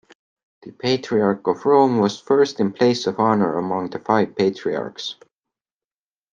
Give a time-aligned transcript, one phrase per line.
[0.63, 5.13] The patriarch of Rome was "first in place of honor" among the five patriarchs.